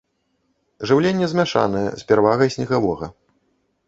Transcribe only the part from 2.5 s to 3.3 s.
снегавога.